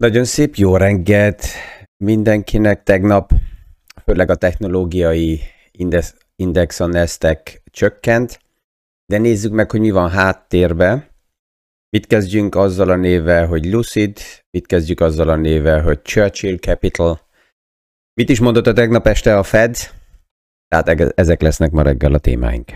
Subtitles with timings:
[0.00, 1.44] Nagyon szép jó reggelt
[2.04, 3.30] mindenkinek tegnap,
[4.04, 5.40] főleg a technológiai
[5.70, 8.40] index, index a Nasdaq csökkent,
[9.06, 11.10] de nézzük meg, hogy mi van háttérbe.
[11.88, 14.18] Mit kezdjünk azzal a névvel, hogy Lucid,
[14.50, 17.20] mit kezdjük azzal a névvel, hogy Churchill Capital.
[18.14, 19.76] Mit is mondott a tegnap este a Fed?
[20.68, 22.72] Tehát ezek lesznek ma reggel a témáink.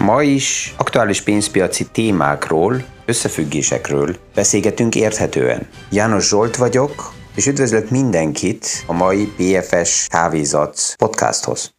[0.00, 5.68] Ma is aktuális pénzpiaci témákról, összefüggésekről beszélgetünk érthetően.
[5.90, 11.74] János Zsolt vagyok, és üdvözlök mindenkit a mai PFS Kávézat podcasthoz.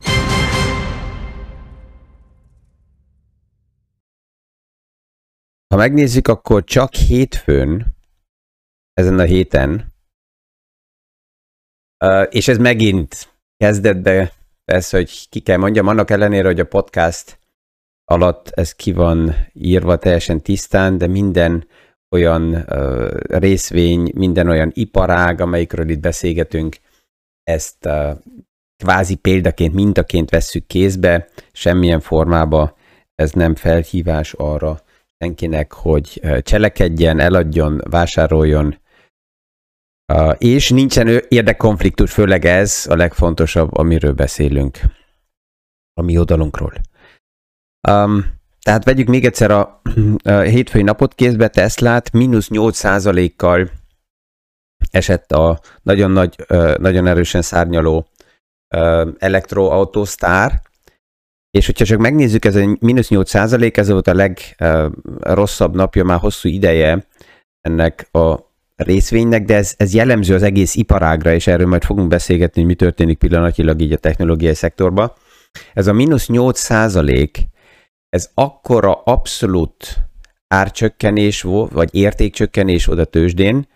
[5.68, 7.96] Ha megnézzük, akkor csak hétfőn,
[8.94, 9.94] ezen a héten,
[12.30, 14.34] és ez megint kezdetbe,
[14.66, 17.40] persze, hogy ki kell mondjam, annak ellenére, hogy a podcast
[18.06, 21.68] alatt ez ki van írva teljesen tisztán, de minden
[22.10, 22.66] olyan
[23.28, 26.76] részvény, minden olyan iparág, amelyikről itt beszélgetünk,
[27.44, 28.18] ezt uh,
[28.78, 32.76] kvázi példaként, mintaként vesszük kézbe, semmilyen formába
[33.16, 34.80] ez nem felhívás arra
[35.18, 38.80] senkinek, hogy cselekedjen, eladjon, vásároljon,
[40.38, 44.80] és nincsen érdekkonfliktus, főleg ez a legfontosabb, amiről beszélünk.
[45.94, 46.74] A mi oldalunkról.
[47.90, 49.82] Um, tehát vegyük még egyszer a,
[50.24, 53.70] a hétfői napot kézbe, Teslát mínusz 8%-kal
[54.92, 56.36] esett a nagyon nagy,
[56.80, 58.08] nagyon erősen szárnyaló
[59.18, 60.62] elektroautósztár,
[61.52, 66.20] és hogyha csak megnézzük, ez a mínusz 8 százalék, ez volt a legrosszabb napja már
[66.20, 67.08] hosszú ideje
[67.62, 68.40] ennek a
[68.76, 72.76] részvénynek, de ez, ez jellemző az egész iparágra, és erről majd fogunk beszélgetni, hogy mi
[72.76, 75.12] történik pillanatilag így a technológiai szektorban.
[75.74, 77.48] Ez a mínusz 8 százalék,
[78.16, 79.98] ez akkora abszolút
[80.48, 83.68] árcsökkenés volt, vagy értékcsökkenés oda tőzsdén,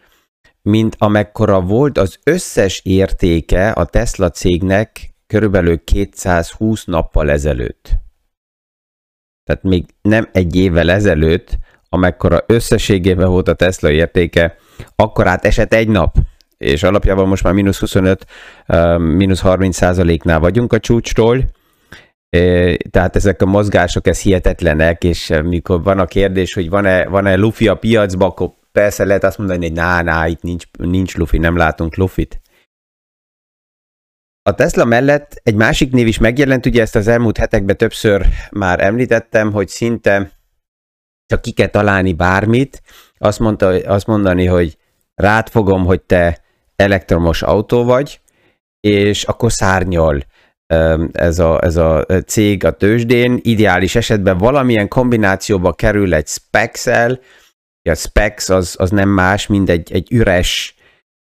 [0.62, 7.90] mint amekkora volt az összes értéke a Tesla cégnek körülbelül 220 nappal ezelőtt.
[9.44, 11.58] Tehát még nem egy évvel ezelőtt,
[11.90, 14.56] amekkora összességében volt a Tesla értéke,
[14.96, 16.16] akkor át esett egy nap,
[16.58, 18.26] és alapjában most már mínusz 25,
[18.98, 21.44] mínusz 30 százaléknál vagyunk a csúcstól,
[22.90, 27.68] tehát ezek a mozgások, ez hihetetlenek, és mikor van a kérdés, hogy van-e, van-e lufi
[27.68, 31.58] a piacban, akkor persze lehet azt mondani, hogy ná, ná, itt nincs, nincs lufi, nem
[31.58, 32.42] látunk lufit.
[34.42, 38.80] A Tesla mellett egy másik név is megjelent, ugye ezt az elmúlt hetekben többször már
[38.80, 40.32] említettem, hogy szinte
[41.26, 42.82] csak ki kell találni bármit,
[43.18, 44.78] azt, mondta, azt mondani, hogy
[45.16, 46.42] rád fogom, hogy te
[46.76, 48.22] elektromos autó vagy,
[48.80, 50.24] és akkor szárnyal
[51.12, 57.20] ez a, ez a cég a tőzsdén, ideális esetben valamilyen kombinációba kerül egy specs-el,
[57.90, 60.76] a specs az, az nem más, mint egy, egy üres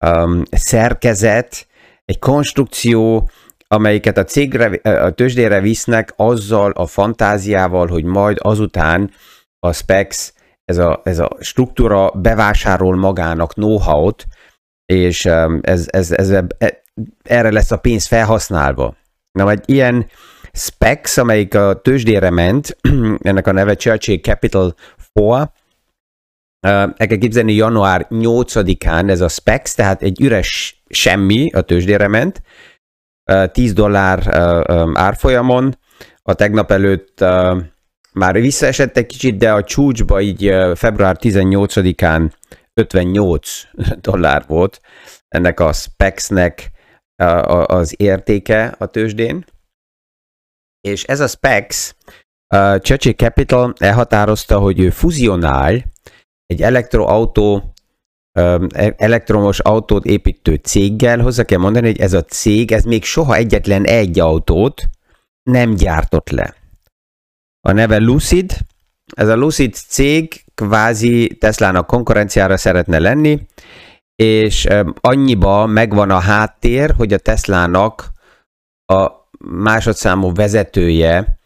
[0.06, 1.68] um, szerkezet,
[2.06, 3.30] egy konstrukció,
[3.68, 9.12] amelyiket a cégre, a tőzsdére visznek azzal a fantáziával, hogy majd azután
[9.60, 10.32] a specs,
[10.66, 14.26] ez a, ez a struktúra bevásárol magának know-how-t,
[14.86, 15.26] és
[15.62, 16.76] ez, ez, ez, ez,
[17.24, 18.96] erre lesz a pénz felhasználva.
[19.34, 20.10] Na, egy ilyen
[20.52, 22.78] specs, amelyik a tőzsdére ment,
[23.22, 24.76] ennek a neve Churchill Capital
[25.14, 25.48] 4, uh,
[26.62, 32.42] el kell képzelni január 8-án ez a specs, tehát egy üres semmi a tőzsdére ment,
[33.32, 34.28] uh, 10 dollár
[34.94, 35.78] árfolyamon,
[36.22, 37.20] a tegnap előtt
[38.14, 42.32] már visszaesett egy kicsit, de a csúcsba így február 18-án
[42.74, 43.62] 58
[44.02, 44.82] dollár volt
[45.28, 45.74] ennek a
[47.16, 49.46] az értéke a tőzsdén,
[50.88, 51.96] és ez a SPEX,
[52.56, 55.84] uh, Churchill Capital elhatározta, hogy ő fuzionál
[56.46, 57.74] egy elektroautó,
[58.40, 58.68] um,
[58.98, 61.20] elektromos autót építő céggel.
[61.20, 64.90] Hozzá kell mondani, hogy ez a cég, ez még soha egyetlen egy autót
[65.44, 66.56] nem gyártott le.
[67.60, 68.58] A neve Lucid,
[69.16, 73.48] ez a Lucid cég kvázi Teslának konkurenciára szeretne lenni,
[74.24, 74.68] és
[75.02, 78.12] annyiba megvan a háttér, hogy a Teslának
[78.86, 81.40] a másodszámú vezetője,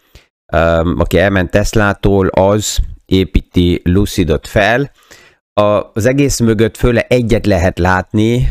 [0.97, 4.91] aki elment Teslától, az építi Lucidot fel.
[5.93, 8.49] Az egész mögött főle egyet lehet látni,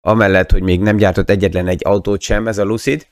[0.00, 3.06] amellett, hogy még nem gyártott egyetlen egy autót sem ez a Lucid,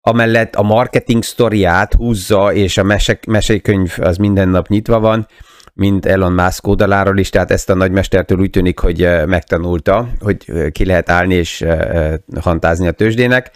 [0.00, 5.26] amellett a marketing sztoriát húzza, és a mesekönyv az minden nap nyitva van,
[5.74, 10.84] mint Elon Musk oldaláról is, tehát ezt a nagymestertől úgy tűnik, hogy megtanulta, hogy ki
[10.84, 11.64] lehet állni és
[12.40, 13.50] hantázni a tőzsdének.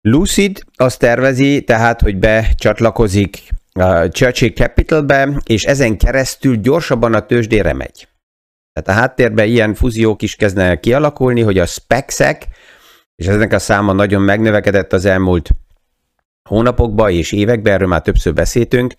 [0.00, 7.72] Lucid azt tervezi, tehát, hogy becsatlakozik a Churchill Capitalbe, és ezen keresztül gyorsabban a tőzsdére
[7.72, 8.08] megy.
[8.72, 12.46] Tehát a háttérben ilyen fúziók is kezdenek kialakulni, hogy a specsek,
[13.14, 15.50] és eznek a száma nagyon megnövekedett az elmúlt
[16.48, 18.94] hónapokban és években, erről már többször beszéltünk,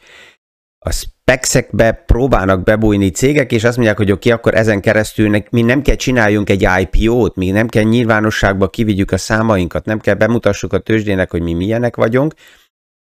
[0.83, 5.61] a spexekbe próbálnak bebújni cégek, és azt mondják, hogy oké, okay, akkor ezen keresztül mi
[5.61, 10.73] nem kell csináljunk egy IPO-t, mi nem kell nyilvánosságba kivigyük a számainkat, nem kell bemutassuk
[10.73, 12.33] a tőzsdének, hogy mi milyenek vagyunk,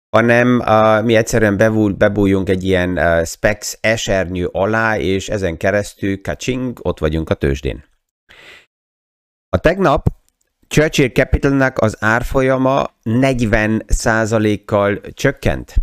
[0.10, 6.22] hanem uh, mi egyszerűen bebúj, bebújjunk egy ilyen uh, specs esernyő alá, és ezen keresztül
[6.22, 7.84] kacsing, ott vagyunk a tőzsdén.
[9.50, 10.08] A tegnap
[10.68, 15.76] Churchill Capitalnak az árfolyama 40%-kal csökkent.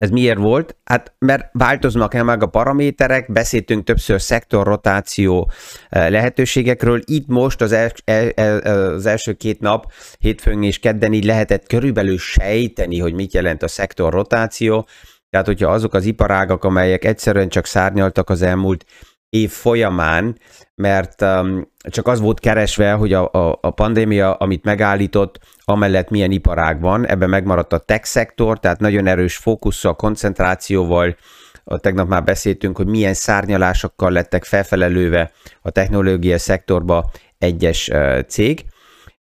[0.00, 0.76] Ez miért volt?
[0.84, 5.50] Hát mert változnak el meg a paraméterek, beszéltünk többször szektorrotáció
[5.88, 7.00] eh, lehetőségekről.
[7.04, 11.66] Itt most az, els, el, el, az első két nap, hétfőn és kedden így lehetett
[11.66, 14.88] körülbelül sejteni, hogy mit jelent a szektorrotáció.
[15.30, 18.84] Tehát, hogyha azok az iparágak, amelyek egyszerűen csak szárnyaltak az elmúlt
[19.30, 20.38] év folyamán,
[20.74, 26.30] mert um, csak az volt keresve, hogy a, a, a pandémia, amit megállított, amellett milyen
[26.30, 31.16] iparág van, ebben megmaradt a tech szektor, tehát nagyon erős fókusszal, koncentrációval,
[31.64, 37.90] a tegnap már beszéltünk, hogy milyen szárnyalásokkal lettek felfelelőve a technológiai szektorba egyes
[38.26, 38.64] cég,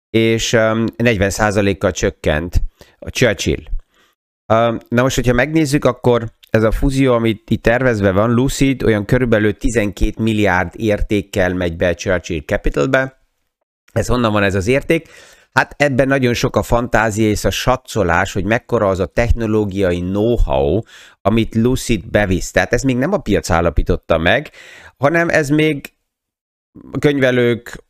[0.09, 2.61] és um, 40%-kal csökkent
[2.99, 3.63] a Churchill.
[4.53, 9.05] Uh, na most, hogyha megnézzük, akkor ez a fúzió, amit itt tervezve van, Lucid olyan
[9.05, 13.21] körülbelül 12 milliárd értékkel megy be Churchill Capitalbe.
[13.93, 15.07] Ez honnan van ez az érték?
[15.51, 20.81] Hát ebben nagyon sok a fantázia és a satszolás, hogy mekkora az a technológiai know-how,
[21.21, 22.51] amit Lucid bevisz.
[22.51, 24.49] Tehát ez még nem a piac állapította meg,
[24.97, 25.93] hanem ez még
[26.99, 27.83] könyvelők,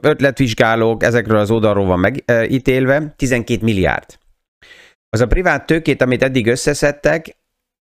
[0.00, 4.18] ötletvizsgálók, ezekről az oldalról van megítélve, 12 milliárd.
[5.10, 7.37] Az a privát tőkét, amit eddig összeszedtek,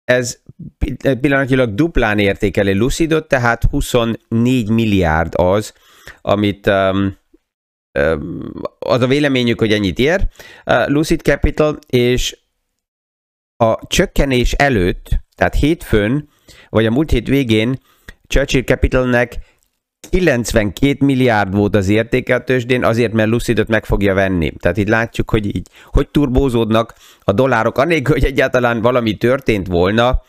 [0.07, 0.39] ez
[1.21, 5.74] pillanatilag duplán értékeli Lucidot, tehát 24 milliárd az,
[6.21, 7.18] amit um,
[8.00, 10.27] um, az a véleményük, hogy ennyit ér.
[10.65, 12.38] Uh, Lucid Capital, és
[13.56, 16.30] a csökkenés előtt, tehát hétfőn,
[16.69, 17.80] vagy a múlt hét végén
[18.27, 19.36] Churchill Capitalnek
[20.09, 24.54] 92 milliárd volt az értéke a tőzsdén, azért, mert Lucidot meg fogja venni.
[24.59, 26.94] Tehát itt látjuk, hogy így, hogy turbózódnak
[27.24, 30.21] a dollárok, anélkül, hogy egyáltalán valami történt volna,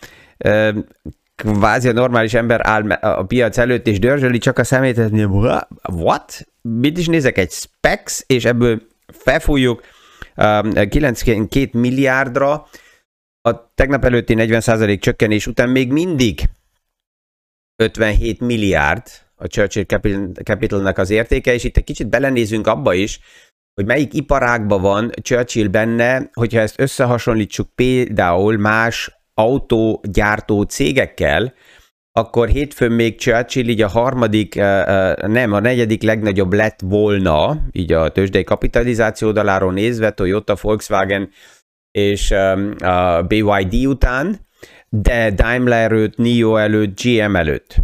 [1.36, 5.26] kvázi a normális ember áll a piac előtt, és dörzsöli csak a szemét, hogy
[5.82, 6.46] what?
[6.62, 7.38] Mit is nézek?
[7.38, 9.82] Egy specs, és ebből felfújjuk
[10.88, 12.68] 92 milliárdra,
[13.40, 16.40] a tegnap előtti 40% csökkenés után még mindig
[17.76, 19.02] 57 milliárd,
[19.38, 19.84] a Churchill
[20.44, 23.20] Capitalnek az értéke, és itt egy kicsit belenézünk abba is,
[23.74, 31.54] hogy melyik iparágban van Churchill benne, hogyha ezt összehasonlítsuk például más autógyártó cégekkel,
[32.12, 34.54] akkor hétfőn még Churchill így a harmadik,
[35.26, 41.30] nem, a negyedik legnagyobb lett volna, így a tőzsdei kapitalizáció oldaláról nézve, Toyota, Volkswagen
[41.90, 42.30] és
[42.78, 44.46] a BYD után,
[44.88, 47.76] de Daimler előtt, NIO előtt, GM előtt.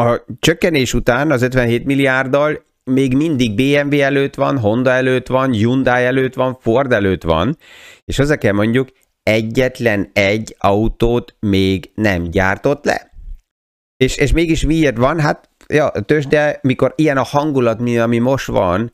[0.00, 6.04] A csökkenés után az 57 milliárddal még mindig BMW előtt van, Honda előtt van, Hyundai
[6.04, 7.56] előtt van, Ford előtt van,
[8.04, 8.88] és kell mondjuk,
[9.22, 13.10] egyetlen egy autót még nem gyártott le.
[13.96, 15.20] És, és mégis miért van?
[15.20, 15.92] Hát ja,
[16.28, 18.92] de mikor ilyen a hangulat, mi, ami most van,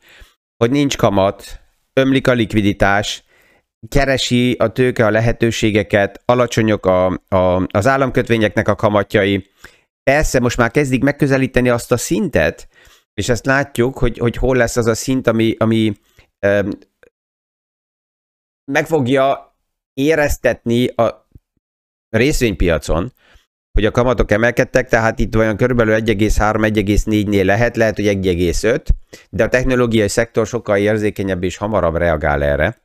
[0.57, 1.59] hogy nincs kamat,
[1.93, 3.23] ömlik a likviditás,
[3.89, 9.49] keresi a tőke a lehetőségeket, alacsonyok a, a, az államkötvényeknek a kamatjai,
[10.07, 12.67] Persze, most már kezdik megközelíteni azt a szintet,
[13.13, 15.93] és ezt látjuk, hogy, hogy hol lesz az a szint, ami, ami
[16.47, 16.69] um,
[18.71, 19.55] meg fogja
[19.93, 21.29] éreztetni a
[22.09, 23.13] részvénypiacon,
[23.71, 28.85] hogy a kamatok emelkedtek, tehát itt olyan körülbelül 1,3-1,4-nél lehet, lehet, hogy 1,5,
[29.29, 32.81] de a technológiai szektor sokkal érzékenyebb és hamarabb reagál erre.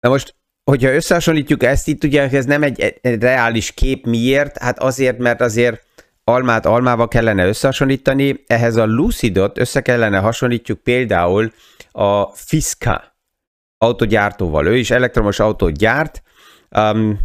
[0.00, 0.37] Na most
[0.68, 4.58] hogyha összehasonlítjuk ezt itt, ugye ez nem egy, egy reális kép, miért?
[4.58, 5.82] Hát azért, mert azért
[6.24, 11.52] almát almával kellene összehasonlítani, ehhez a Lucidot össze kellene hasonlítjuk például
[11.90, 13.16] a Fiska
[13.78, 14.66] autogyártóval.
[14.66, 16.22] Ő is elektromos autót gyárt,
[16.76, 17.20] um,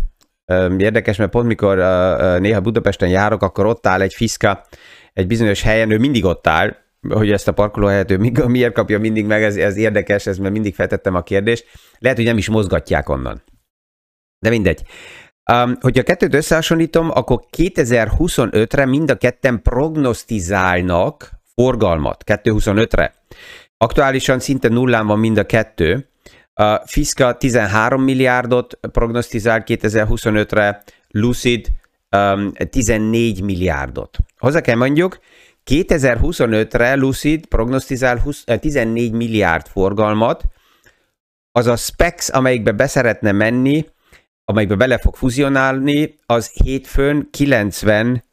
[0.46, 4.66] um, érdekes, mert pont mikor uh, uh, néha Budapesten járok, akkor ott áll egy Fiska
[5.14, 6.76] egy bizonyos helyen, ő mindig ott áll,
[7.10, 8.18] hogy ezt a parkolóhelyet ő
[8.48, 11.66] miért kapja mindig meg, ez, ez érdekes, ez mert mindig feltettem a kérdést.
[12.00, 13.44] Lehet, hogy nem is mozgatják onnan.
[14.40, 14.84] De mindegy.
[15.52, 23.14] Um, hogyha kettőt összehasonlítom, akkor 2025-re mind a ketten prognosztizálnak forgalmat, 2025-re.
[23.78, 26.08] Aktuálisan szinte nullán van mind a kettő.
[26.54, 31.68] A Fiska 13 milliárdot prognosztizál 2025-re, Lucid
[32.18, 34.18] um, 14 milliárdot.
[34.38, 35.20] Hozzá kell mondjuk,
[35.66, 40.44] 2025-re Lucid prognosztizál 20, 14 milliárd forgalmat,
[41.52, 43.86] az a specs, amelyikbe beszeretne menni,
[44.46, 48.24] amelyikbe bele fog fuzionálni, az hétfőn 90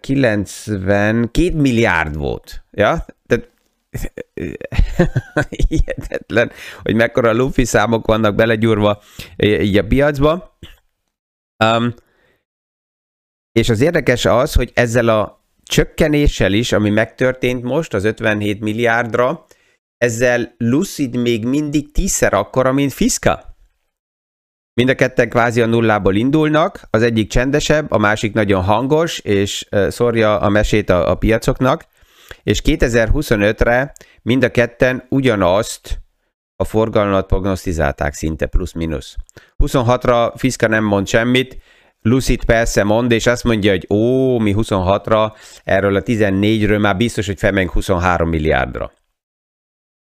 [0.00, 2.64] 92 milliárd volt.
[2.70, 3.06] Ja?
[3.26, 3.50] Tehát
[5.68, 6.50] hihetetlen,
[6.82, 9.02] hogy mekkora lufi számok vannak belegyúrva
[9.36, 10.58] így a piacba.
[11.64, 11.94] Um,
[13.52, 15.37] és az érdekes az, hogy ezzel a
[15.68, 19.46] csökkenéssel is, ami megtörtént most, az 57 milliárdra,
[19.96, 23.56] ezzel Lucid még mindig tízszer akkora, mint Fiska.
[24.74, 29.68] Mind a ketten kvázi a nullából indulnak, az egyik csendesebb, a másik nagyon hangos, és
[29.88, 31.84] szórja a mesét a, a piacoknak,
[32.42, 35.98] és 2025-re mind a ketten ugyanazt
[36.56, 39.16] a forgalmat prognosztizálták szinte plusz-minusz.
[39.58, 41.62] 26-ra Fiska nem mond semmit,
[42.02, 45.32] Lucid persze mond, és azt mondja, hogy ó, mi 26-ra,
[45.64, 48.92] erről a 14-ről már biztos, hogy felmegyünk 23 milliárdra.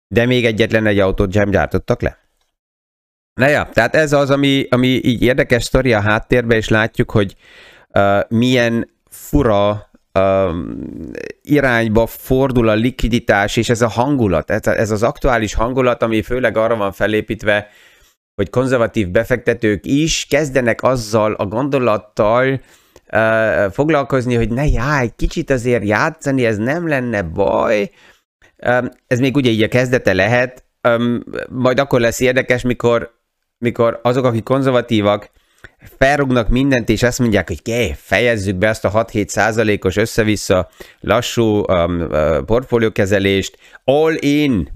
[0.08, 2.17] De még egyetlen egy autót sem gyártottak le.
[3.34, 7.36] Na ja, tehát ez az, ami, ami így érdekes sztori a háttérben, és látjuk, hogy
[7.89, 10.55] uh, milyen fura uh,
[11.41, 16.58] irányba fordul a likviditás, és ez a hangulat, ez, ez az aktuális hangulat, ami főleg
[16.58, 17.69] arra van felépítve,
[18.39, 22.62] hogy konzervatív befektetők is kezdenek azzal a gondolattal
[23.12, 27.91] uh, foglalkozni, hogy ne já, egy kicsit azért játszani, ez nem lenne baj.
[28.67, 33.17] Um, ez még ugye így a kezdete lehet, um, majd akkor lesz érdekes, mikor
[33.58, 35.29] mikor azok, akik konzervatívak,
[35.98, 40.69] felrugnak mindent, és azt mondják, hogy ké, fejezzük be ezt a 6-7 százalékos össze-vissza
[41.00, 44.69] lassú um, uh, portfóliókezelést, all in,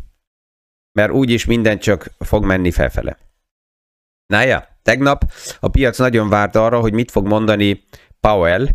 [0.91, 3.17] mert úgyis minden csak fog menni felfele.
[4.33, 5.23] Na ja, tegnap
[5.59, 7.83] a piac nagyon várt arra, hogy mit fog mondani
[8.19, 8.67] Powell,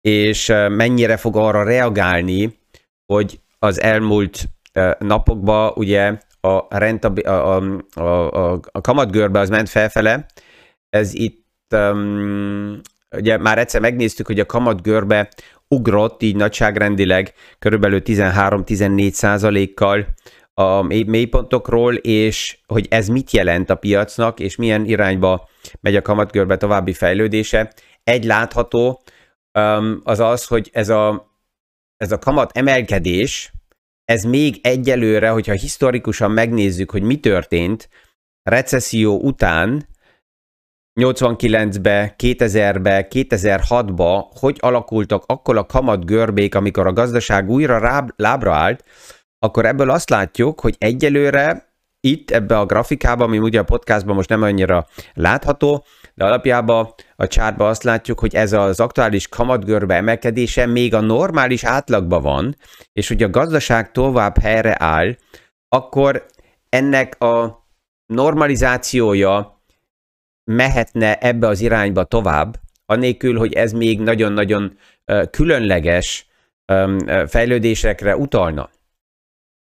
[0.00, 2.58] és mennyire fog arra reagálni,
[3.06, 4.44] hogy az elmúlt
[4.98, 7.62] napokban ugye a, rentab, a, a,
[7.94, 10.26] a, a, a kamatgörbe az ment felfele,
[10.90, 12.80] ez itt um,
[13.16, 15.28] ugye már egyszer megnéztük, hogy a kamatgörbe
[15.68, 20.06] ugrott így nagyságrendileg körülbelül 13-14 százalékkal
[20.58, 25.48] a mélypontokról, és hogy ez mit jelent a piacnak, és milyen irányba
[25.80, 27.72] megy a kamatgörbe további fejlődése.
[28.04, 29.02] Egy látható
[30.02, 31.32] az az, hogy ez a,
[31.96, 33.52] ez a kamat emelkedés,
[34.04, 37.88] ez még egyelőre, hogyha historikusan megnézzük, hogy mi történt
[38.42, 39.86] recesszió után,
[41.00, 48.84] 89-be, 2000-be, 2006-ba, hogy alakultak akkor a kamat görbék, amikor a gazdaság újra lábra állt,
[49.38, 51.66] akkor ebből azt látjuk, hogy egyelőre
[52.00, 57.26] itt ebbe a grafikában, ami ugye a podcastban most nem annyira látható, de alapjában a
[57.26, 62.56] csártban azt látjuk, hogy ez az aktuális kamatgörbe emelkedése még a normális átlagban van,
[62.92, 65.16] és hogy a gazdaság tovább helyre áll,
[65.68, 66.26] akkor
[66.68, 67.66] ennek a
[68.06, 69.62] normalizációja
[70.44, 74.78] mehetne ebbe az irányba tovább, anélkül, hogy ez még nagyon-nagyon
[75.30, 76.26] különleges
[77.26, 78.70] fejlődésekre utalna.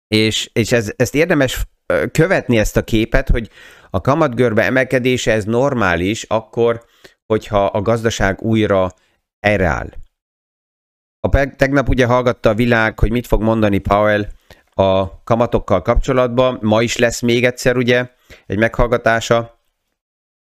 [0.08, 1.66] És, és ez, ezt érdemes
[2.12, 3.50] követni ezt a képet, hogy
[3.90, 6.86] a kamatgörbe emelkedése ez normális akkor,
[7.26, 8.92] hogyha a gazdaság újra
[9.40, 9.90] erre áll.
[11.20, 14.26] A tegnap ugye hallgatta a világ, hogy mit fog mondani Powell
[14.70, 16.60] a kamatokkal kapcsolatban.
[16.62, 18.10] Ma is lesz még egyszer ugye
[18.46, 19.55] egy meghallgatása,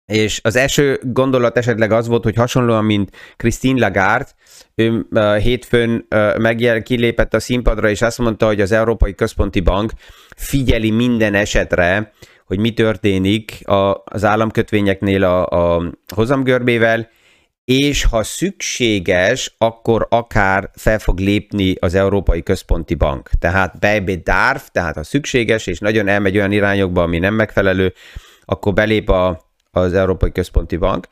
[0.05, 4.31] és az első gondolat esetleg az volt, hogy hasonlóan, mint Christine Lagarde,
[4.75, 5.05] ő
[5.41, 6.07] hétfőn
[6.37, 9.91] megjel, kilépett a színpadra, és azt mondta, hogy az Európai Központi Bank
[10.35, 12.11] figyeli minden esetre,
[12.45, 17.09] hogy mi történik a, az államkötvényeknél a, a hozamgörbével,
[17.65, 23.29] és ha szükséges, akkor akár fel fog lépni az Európai Központi Bank.
[23.39, 27.93] Tehát bebedarf, tehát ha szükséges, és nagyon elmegy olyan irányokba, ami nem megfelelő,
[28.45, 31.07] akkor belép a, az Európai Központi Bank.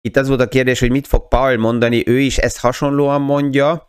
[0.00, 3.86] Itt az volt a kérdés, hogy mit fog Paul mondani, ő is ezt hasonlóan mondja,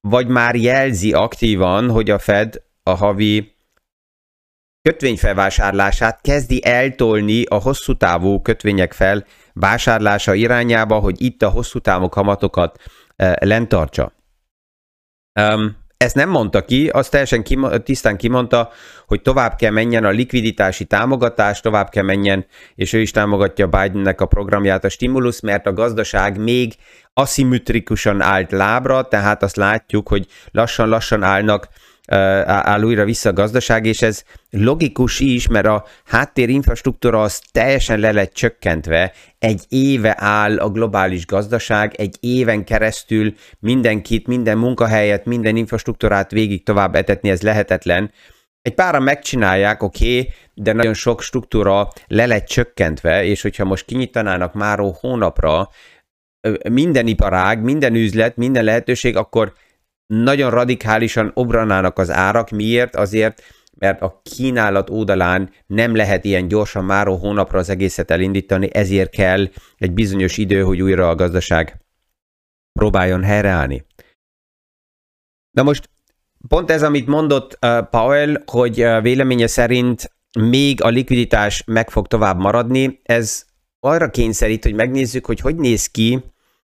[0.00, 3.54] vagy már jelzi aktívan, hogy a Fed a havi
[4.82, 12.08] kötvényfelvásárlását kezdi eltolni a hosszú távú kötvények fel vásárlása irányába, hogy itt a hosszú távú
[12.08, 12.78] kamatokat
[13.16, 14.12] e, lentartsa.
[15.40, 18.70] Um, ezt nem mondta ki, azt teljesen kim, tisztán kimondta,
[19.06, 24.20] hogy tovább kell menjen a likviditási támogatás, tovább kell menjen, és ő is támogatja Bidennek
[24.20, 26.74] a programját, a stimulus, mert a gazdaság még
[27.14, 31.68] aszimmetrikusan állt lábra, tehát azt látjuk, hogy lassan-lassan állnak
[32.06, 38.12] áll újra vissza a gazdaság, és ez logikus is, mert a háttérinfrastruktúra az teljesen le
[38.12, 39.12] lett csökkentve.
[39.38, 46.64] Egy éve áll a globális gazdaság, egy éven keresztül mindenkit, minden munkahelyet, minden infrastruktúrát végig
[46.64, 48.12] tovább etetni, ez lehetetlen.
[48.62, 53.84] Egy páran megcsinálják, oké, okay, de nagyon sok struktúra le lett csökkentve, és hogyha most
[53.84, 55.68] kinyitanának már hónapra
[56.70, 59.52] minden iparág, minden üzlet, minden lehetőség, akkor
[60.06, 62.50] nagyon radikálisan obranának az árak.
[62.50, 62.96] Miért?
[62.96, 63.42] Azért,
[63.78, 69.48] mert a kínálat oldalán nem lehet ilyen gyorsan már hónapra az egészet elindítani, ezért kell
[69.76, 71.80] egy bizonyos idő, hogy újra a gazdaság
[72.72, 73.86] próbáljon helyreállni.
[75.50, 75.90] Na most
[76.48, 82.06] pont ez, amit mondott uh, Powell, hogy uh, véleménye szerint még a likviditás meg fog
[82.06, 83.44] tovább maradni, ez
[83.80, 86.24] arra kényszerít, hogy megnézzük, hogy hogy néz ki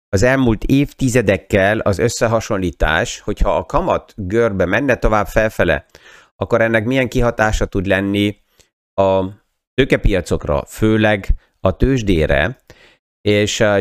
[0.09, 5.87] az elmúlt évtizedekkel az összehasonlítás, hogyha a kamat görbe menne tovább felfele,
[6.37, 8.37] akkor ennek milyen kihatása tud lenni
[8.95, 9.25] a
[9.75, 11.27] tőkepiacokra, főleg
[11.61, 12.59] a tőzsdére,
[13.21, 13.79] és uh,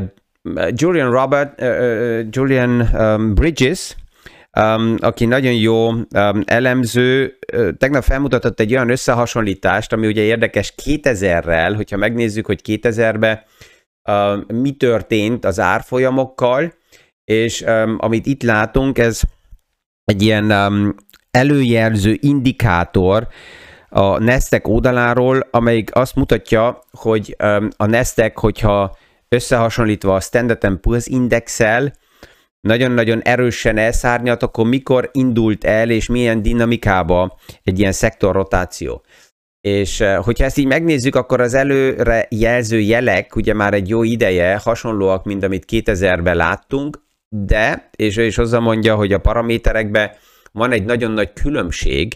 [0.70, 3.96] Julian Robert, uh, uh, Julian um, Bridges,
[4.60, 6.06] um, aki nagyon jó um,
[6.46, 7.38] elemző,
[7.78, 13.42] tegnap felmutatott egy olyan összehasonlítást, ami ugye érdekes 2000-rel, hogyha megnézzük, hogy 2000-ben uh,
[14.48, 16.74] mi történt az árfolyamokkal,
[17.24, 17.66] és
[17.98, 19.22] amit itt látunk, ez
[20.04, 20.54] egy ilyen
[21.32, 23.28] előjelző indikátor
[23.90, 27.36] a Nestek oldaláról, amelyik azt mutatja, hogy
[27.78, 28.98] a Nestek, hogyha
[29.30, 31.94] összehasonlítva a Standard Poor's indexel,
[32.60, 39.04] nagyon-nagyon erősen elszárnyalt, akkor mikor indult el, és milyen dinamikába egy ilyen szektorrotáció.
[39.68, 44.04] És eh, hogyha ezt így megnézzük, akkor az előre jelző jelek ugye már egy jó
[44.04, 50.12] ideje hasonlóak, mint amit 2000-ben láttunk, de, és ő is hozzá mondja, hogy a paraméterekben
[50.52, 52.14] van egy nagyon nagy különbség,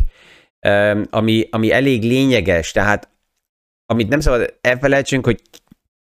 [1.10, 3.10] ami, ami elég lényeges, tehát
[3.86, 5.42] amit nem szabad elfelejtsünk, hogy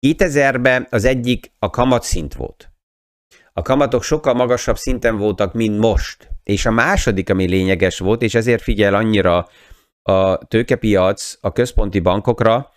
[0.06, 2.70] 2000-ben az egyik a kamatszint volt.
[3.52, 6.28] A kamatok sokkal magasabb szinten voltak, mint most.
[6.42, 9.48] És a második, ami lényeges volt, és ezért figyel annyira
[10.06, 12.72] a tőkepiac a központi bankokra.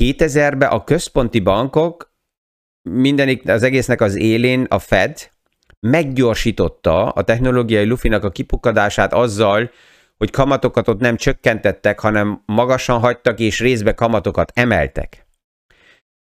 [0.00, 2.12] 2000-ben a központi bankok
[2.90, 5.30] mindenik, az egésznek az élén a Fed
[5.80, 9.70] meggyorsította a technológiai lufinak a kipukkadását azzal,
[10.16, 15.26] hogy kamatokat ott nem csökkentettek, hanem magasan hagytak, és részbe kamatokat emeltek.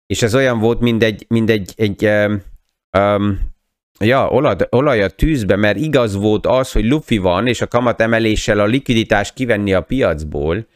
[0.06, 2.42] És ez olyan volt, mint egy, mint egy, egy um,
[2.98, 3.40] um,
[4.00, 8.02] Ja, olaj, olaj a tűzbe, mert igaz volt az, hogy lufi van, és a kamat
[8.02, 10.68] emeléssel a likviditást kivenni a piacból,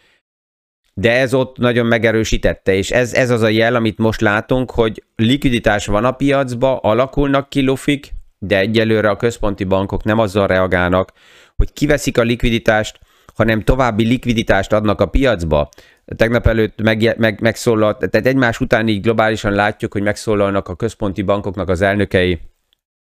[0.94, 5.04] de ez ott nagyon megerősítette, és ez, ez az a jel, amit most látunk, hogy
[5.16, 11.12] likviditás van a piacba, alakulnak ki lufik, de egyelőre a központi bankok nem azzal reagálnak,
[11.56, 13.00] hogy kiveszik a likviditást,
[13.36, 15.70] hanem további likviditást adnak a piacba.
[16.16, 21.22] Tegnap előtt meg, meg, megszólalt, tehát egymás után így globálisan látjuk, hogy megszólalnak a központi
[21.22, 22.40] bankoknak az elnökei,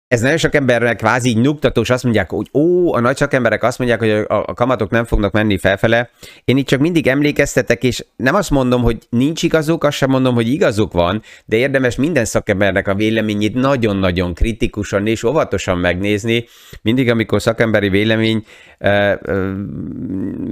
[0.08, 3.98] ez nagyon sok embernek kvázi nyugtatós, azt mondják, hogy ó, a nagy szakemberek azt mondják,
[3.98, 6.10] hogy a, a kamatok nem fognak menni felfele.
[6.44, 10.34] Én itt csak mindig emlékeztetek, és nem azt mondom, hogy nincs igazuk, azt sem mondom,
[10.34, 16.44] hogy igazuk van, de érdemes minden szakembernek a véleményét nagyon-nagyon kritikusan és óvatosan megnézni.
[16.82, 18.44] Mindig, amikor szakemberi vélemény
[18.80, 19.52] uh, uh,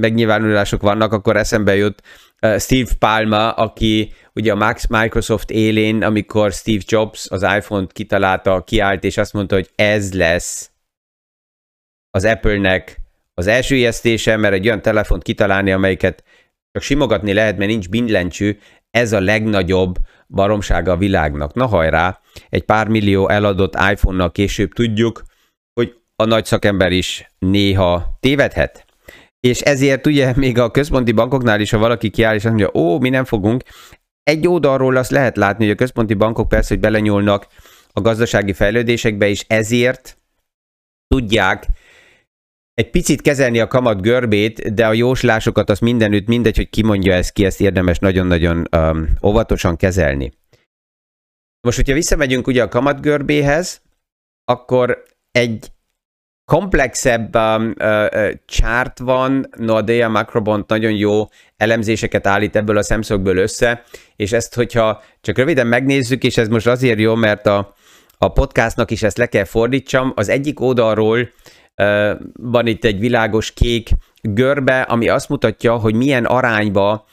[0.00, 2.02] megnyilvánulások vannak, akkor eszembe jut
[2.58, 9.16] Steve Palma, aki ugye a Microsoft élén, amikor Steve Jobs az iPhone-t kitalálta, kiállt, és
[9.16, 10.70] azt mondta, hogy ez lesz
[12.10, 13.00] az Apple-nek
[13.34, 16.24] az első ijesztése, mert egy olyan telefont kitalálni, amelyiket
[16.72, 18.58] csak simogatni lehet, mert nincs billentyű,
[18.90, 19.94] ez a legnagyobb
[20.28, 21.54] baromsága a világnak.
[21.54, 25.22] Na hajrá, egy pár millió eladott iPhone-nal később tudjuk,
[25.72, 28.83] hogy a nagy szakember is néha tévedhet.
[29.44, 32.98] És ezért ugye még a központi bankoknál is, ha valaki kiáll és azt mondja, ó,
[32.98, 33.62] mi nem fogunk,
[34.22, 37.46] egy oldalról azt lehet látni, hogy a központi bankok persze, hogy belenyúlnak
[37.92, 40.18] a gazdasági fejlődésekbe, és ezért
[41.06, 41.66] tudják
[42.74, 47.14] egy picit kezelni a kamat görbét, de a jóslásokat az mindenütt, mindegy, hogy ki mondja
[47.14, 50.32] ezt ki, ezt érdemes nagyon-nagyon um, óvatosan kezelni.
[51.60, 53.82] Most, hogyha visszamegyünk ugye a kamatgörbéhez,
[54.44, 55.72] akkor egy
[56.44, 63.36] komplexebb um, uh, uh, chart van, Nordea Macrobont nagyon jó elemzéseket állít ebből a szemszögből
[63.36, 63.84] össze,
[64.16, 67.74] és ezt, hogyha csak röviden megnézzük, és ez most azért jó, mert a,
[68.18, 71.28] a podcastnak is ezt le kell fordítsam, az egyik oldalról
[71.76, 73.90] uh, van itt egy világos kék
[74.22, 77.06] görbe, ami azt mutatja, hogy milyen arányba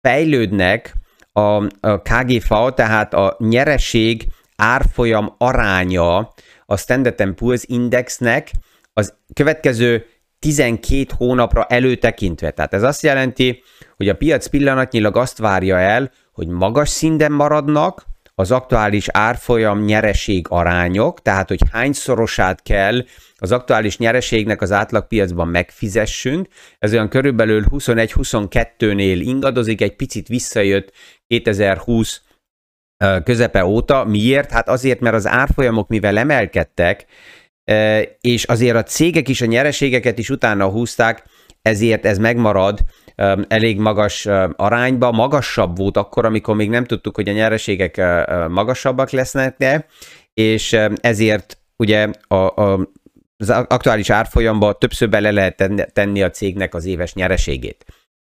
[0.00, 0.94] fejlődnek
[1.32, 6.32] a, a KGV, tehát a nyereség árfolyam aránya
[6.66, 8.50] a Standard Poor's Indexnek
[8.98, 10.06] az következő
[10.38, 12.50] 12 hónapra előtekintve.
[12.50, 13.62] Tehát ez azt jelenti,
[13.96, 20.46] hogy a piac pillanatnyilag azt várja el, hogy magas szinten maradnak az aktuális árfolyam nyereség
[20.48, 23.04] arányok, tehát hogy hányszorosát kell
[23.36, 26.48] az aktuális nyereségnek az átlagpiacban megfizessünk.
[26.78, 30.92] Ez olyan körülbelül 21-22-nél ingadozik, egy picit visszajött
[31.26, 32.20] 2020
[33.24, 34.04] közepe óta.
[34.04, 34.50] Miért?
[34.50, 37.06] Hát azért, mert az árfolyamok, mivel emelkedtek,
[38.20, 41.24] és azért a cégek is a nyereségeket is utána húzták,
[41.62, 42.80] ezért ez megmarad
[43.48, 44.26] elég magas
[44.56, 45.12] arányba.
[45.12, 47.96] Magasabb volt akkor, amikor még nem tudtuk, hogy a nyereségek
[48.48, 49.86] magasabbak lesznek, de,
[50.34, 52.88] és ezért ugye a, a,
[53.36, 57.84] az aktuális árfolyamba többször bele lehet tenni a cégnek az éves nyereségét.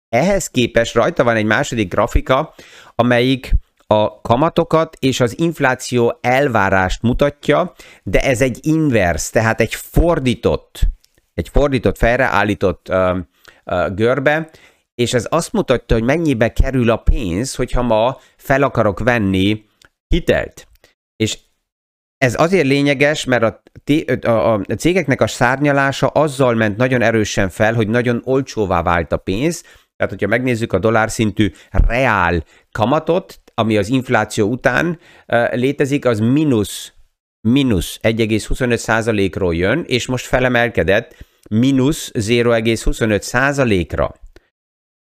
[0.09, 2.53] Ehhez képest rajta van egy második grafika,
[2.95, 3.51] amelyik
[3.87, 7.73] a kamatokat és az infláció elvárást mutatja,
[8.03, 10.79] de ez egy inverse, tehát egy fordított,
[11.33, 13.17] egy fordított, felreállított uh,
[13.65, 14.49] uh, görbe,
[14.95, 19.65] és ez azt mutatja, hogy mennyibe kerül a pénz, hogyha ma fel akarok venni
[20.07, 20.67] hitelt.
[21.15, 21.37] És
[22.17, 23.61] ez azért lényeges, mert a,
[24.29, 29.17] a, a cégeknek a szárnyalása azzal ment nagyon erősen fel, hogy nagyon olcsóvá vált a
[29.17, 29.63] pénz,
[29.95, 34.99] tehát, hogyha megnézzük a dollár szintű reál kamatot, ami az infláció után
[35.51, 36.91] létezik, az mínusz
[37.41, 41.15] mínusz 1,25 ról jön, és most felemelkedett
[41.49, 44.13] mínusz 0,25 ra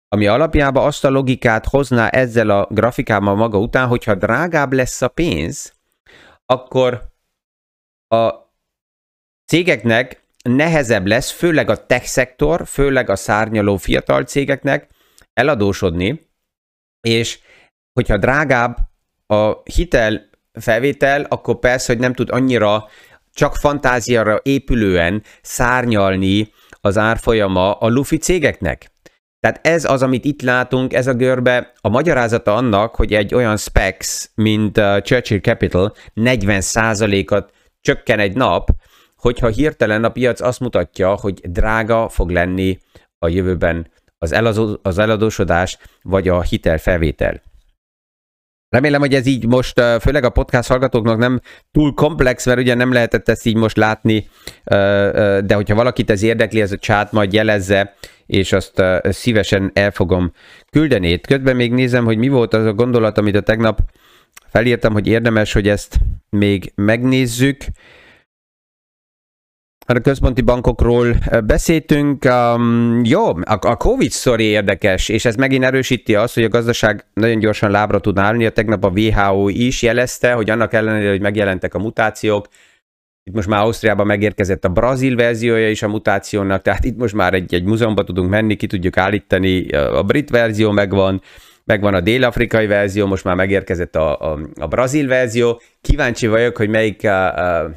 [0.09, 5.09] ami alapjában azt a logikát hozná ezzel a grafikával maga után, hogyha drágább lesz a
[5.09, 5.75] pénz,
[6.47, 7.03] akkor
[8.09, 8.33] a
[9.47, 14.89] cégeknek nehezebb lesz, főleg a tech szektor, főleg a szárnyaló fiatal cégeknek
[15.33, 16.29] eladósodni,
[17.01, 17.39] és
[17.95, 18.77] hogyha drágább
[19.27, 22.89] a hitel felvétel, akkor persze, hogy nem tud annyira
[23.33, 28.93] csak fantáziára épülően szárnyalni az árfolyama a lufi cégeknek.
[29.41, 33.57] Tehát ez az, amit itt látunk, ez a görbe, a magyarázata annak, hogy egy olyan
[33.57, 38.69] specs, mint a Churchill Capital 40%-at csökken egy nap,
[39.17, 42.79] hogyha hirtelen a piac azt mutatja, hogy drága fog lenni
[43.19, 47.43] a jövőben az, elazó, az eladósodás vagy a hitelfelvétel.
[48.75, 51.41] Remélem, hogy ez így most, főleg a podcast hallgatóknak nem
[51.73, 54.29] túl komplex, mert ugye nem lehetett ezt így most látni,
[55.45, 57.95] de hogyha valakit ez érdekli, ez a csát majd jelezze,
[58.27, 60.33] és azt szívesen el fogom
[60.71, 61.21] küldeni.
[61.21, 63.81] Közben még nézem, hogy mi volt az a gondolat, amit a tegnap
[64.47, 65.97] felírtam, hogy érdemes, hogy ezt
[66.31, 67.65] még megnézzük.
[69.87, 72.25] A központi bankokról beszéltünk.
[72.25, 77.05] Um, jó, a, a Covid sztori érdekes, és ez megint erősíti azt, hogy a gazdaság
[77.15, 78.47] nagyon gyorsan lábra tud állni.
[78.47, 82.49] A tegnap a WHO is jelezte, hogy annak ellenére, hogy megjelentek a mutációk,
[83.27, 87.35] itt most már Ausztriában megérkezett a brazil verziója is a mutációnak, tehát itt most már
[87.35, 91.23] egy, egy múzeumba tudunk menni, ki tudjuk állítani, a brit verzió megvan,
[91.65, 95.61] megvan a dél-afrikai verzió, most már megérkezett a, a, a brazil verzió.
[95.81, 97.71] Kíváncsi vagyok, hogy melyik a, a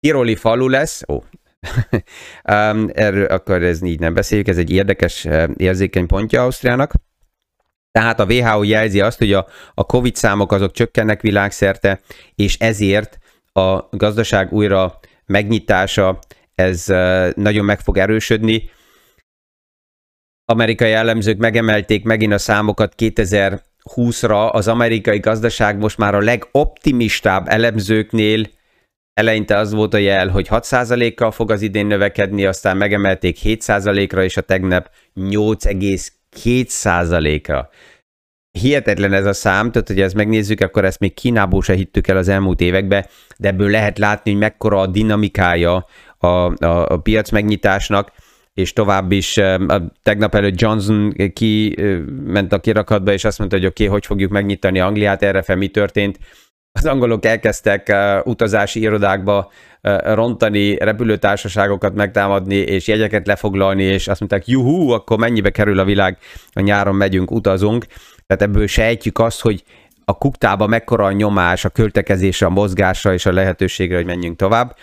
[0.00, 1.02] Tiroli falu lesz.
[1.08, 1.22] Ó.
[2.94, 6.92] erről akkor ez így nem beszéljük, ez egy érdekes érzékeny pontja Ausztriának.
[7.92, 12.00] Tehát a WHO jelzi azt, hogy a, a COVID számok azok csökkennek világszerte,
[12.34, 13.18] és ezért
[13.52, 16.18] a gazdaság újra megnyitása,
[16.54, 16.84] ez
[17.36, 18.70] nagyon meg fog erősödni.
[20.44, 28.46] Amerikai jellemzők megemelték megint a számokat 2020-ra, az amerikai gazdaság most már a legoptimistább elemzőknél
[29.20, 34.36] eleinte az volt a jel, hogy 6%-kal fog az idén növekedni, aztán megemelték 7%-ra, és
[34.36, 37.70] a tegnap 8,2%-ra
[38.50, 42.16] hihetetlen ez a szám, tehát hogy ezt megnézzük, akkor ezt még Kínából se hittük el
[42.16, 43.06] az elmúlt években,
[43.38, 45.86] de ebből lehet látni, hogy mekkora a dinamikája
[46.18, 48.12] a, a, a piac megnyitásnak,
[48.54, 51.76] és tovább is a tegnap előtt Johnson ki
[52.24, 55.56] ment a kirakatba, és azt mondta, hogy oké, okay, hogy fogjuk megnyitani Angliát, erre fel
[55.56, 56.18] mi történt.
[56.72, 59.50] Az angolok elkezdtek uh, utazási irodákba
[59.82, 65.84] uh, rontani, repülőtársaságokat megtámadni, és jegyeket lefoglalni, és azt mondták, juhú, akkor mennyibe kerül a
[65.84, 66.18] világ,
[66.52, 67.86] a nyáron megyünk, utazunk.
[68.26, 69.64] Tehát ebből sejtjük azt, hogy
[70.04, 74.76] a kuktába mekkora a nyomás, a költekezésre, a mozgásra és a lehetőségre, hogy menjünk tovább.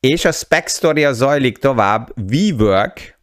[0.00, 3.18] És a spec story zajlik tovább, WeWork,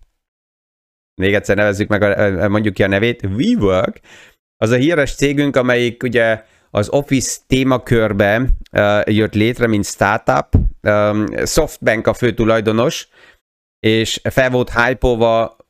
[1.21, 3.99] még egyszer nevezzük meg, a, mondjuk ki a nevét, WeWork,
[4.57, 6.43] az a híres cégünk, amelyik ugye
[6.77, 10.47] az Office témakörbe uh, jött létre, mint startup.
[10.81, 13.07] Um, Softbank a fő tulajdonos,
[13.79, 15.07] és fel volt hype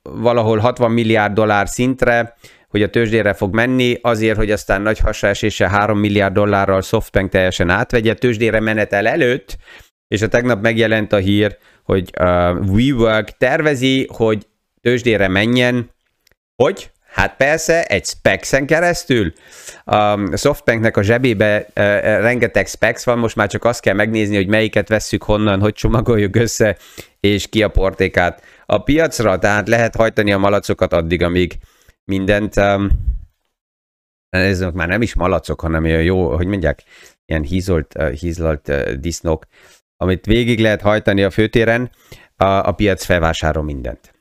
[0.01, 2.35] valahol 60 milliárd dollár szintre,
[2.67, 7.69] hogy a tőzsdére fog menni, azért, hogy aztán nagy hasásése 3 milliárd dollárral Softbank teljesen
[7.69, 9.57] átvegye tőzsdére menetel előtt,
[10.07, 12.25] és a tegnap megjelent a hír, hogy uh,
[12.69, 14.47] WeWork tervezi, hogy
[14.81, 15.89] tőzsdére menjen,
[16.55, 16.91] hogy?
[17.17, 19.33] Hát persze, egy specs keresztül.
[19.83, 21.65] A Softbanknek a zsebébe uh,
[22.01, 26.35] rengeteg specs van, most már csak azt kell megnézni, hogy melyiket vesszük honnan, hogy csomagoljuk
[26.35, 26.77] össze,
[27.19, 31.57] és ki a portékát a piacra, tehát lehet hajtani a malacokat addig, amíg
[32.03, 32.53] mindent,
[34.29, 36.83] ezek már nem is malacok, hanem olyan jó, hogy mondják,
[37.25, 39.45] ilyen hízolt, uh, hízlalt disznók,
[39.95, 41.91] amit végig lehet hajtani a főtéren,
[42.35, 44.16] a, a piac felvásárol mindent.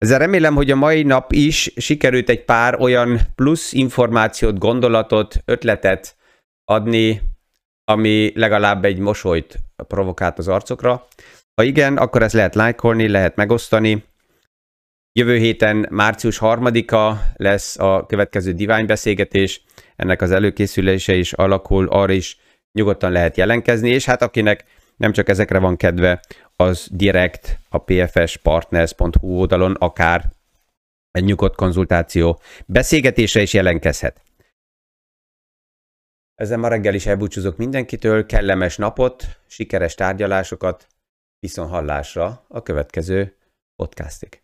[0.00, 6.16] Ezzel remélem, hogy a mai nap is sikerült egy pár olyan plusz információt, gondolatot, ötletet
[6.64, 7.20] adni,
[7.84, 11.06] ami legalább egy mosolyt provokált az arcokra.
[11.54, 14.04] Ha igen, akkor ezt lehet lájkolni, lehet megosztani.
[15.12, 19.62] Jövő héten március 3-a lesz a következő divány beszélgetés,
[19.96, 22.38] ennek az előkészülése is alakul, arra is
[22.72, 24.64] nyugodtan lehet jelentkezni, és hát akinek
[25.00, 26.20] nem csak ezekre van kedve,
[26.56, 30.32] az direkt a pfspartners.hu oldalon akár
[31.10, 34.22] egy nyugodt konzultáció beszélgetésre is jelentkezhet.
[36.34, 40.86] Ezzel ma reggel is elbúcsúzok mindenkitől, kellemes napot, sikeres tárgyalásokat,
[41.38, 43.36] viszont hallásra a következő
[43.76, 44.40] podcastig.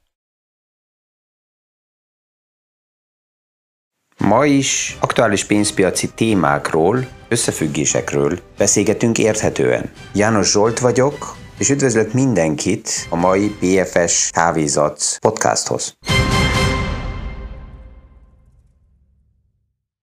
[4.27, 9.91] Ma is aktuális pénzpiaci témákról, összefüggésekről beszélgetünk érthetően.
[10.13, 15.97] János Zsolt vagyok, és üdvözlök mindenkit a mai PFS Kávézat podcasthoz.